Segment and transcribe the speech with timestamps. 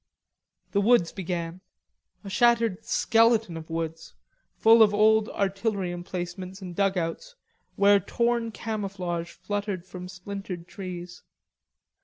[0.71, 1.61] The woods began,
[2.23, 4.15] a shattered skeleton of woods,
[4.57, 7.35] full of old artillery emplacements and dugouts,
[7.75, 11.21] where torn camouflage fluttered from splintered trees.